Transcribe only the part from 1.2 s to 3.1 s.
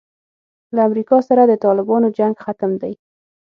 سره د طالبانو جنګ ختم دی.